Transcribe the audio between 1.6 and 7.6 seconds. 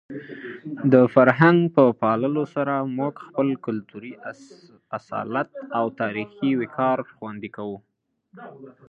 په پاللو سره موږ خپل کلتوري اصالت او تاریخي وقار خوندي